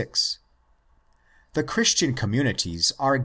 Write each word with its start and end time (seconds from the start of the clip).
The 1.53 1.61
Christian 1.63 2.15
communities 2.15 2.91
are. 2.97 3.19